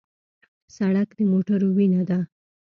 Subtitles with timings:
[0.75, 2.19] سړک د موټرو وینه ده.